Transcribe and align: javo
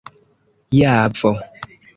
javo 0.77 1.31